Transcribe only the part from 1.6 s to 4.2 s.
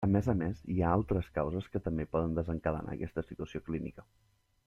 que també poden desencadenar aquesta situació clínica.